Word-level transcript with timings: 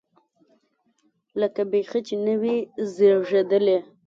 لکه 1.39 1.61
بيخي 1.71 2.01
نه 2.25 2.33
چې 2.35 2.35
وي 2.41 2.57
زېږېدلی. 2.93 3.77